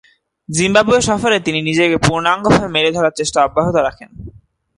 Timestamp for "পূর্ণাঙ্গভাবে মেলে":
1.97-2.89